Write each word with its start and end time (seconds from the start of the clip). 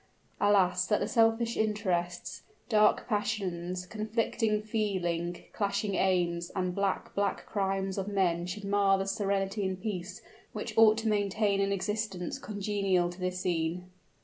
Alas! 0.39 0.87
that 0.87 0.99
the 0.99 1.07
selfish 1.07 1.55
interests, 1.55 2.41
dark 2.69 3.07
passions, 3.07 3.85
conflicting 3.85 4.59
feeling, 4.63 5.43
clashing 5.53 5.93
aims, 5.93 6.49
and 6.55 6.73
black, 6.73 7.13
black 7.13 7.45
crimes 7.45 7.99
of 7.99 8.07
men 8.07 8.47
should 8.47 8.65
mar 8.65 8.97
the 8.97 9.05
serenity 9.05 9.63
and 9.63 9.79
peace 9.79 10.23
which 10.53 10.75
ought 10.75 10.97
to 10.97 11.07
maintain 11.07 11.61
an 11.61 11.71
existence 11.71 12.39
congenial 12.39 13.11
to 13.11 13.19
this 13.19 13.41
scene! 13.41 13.91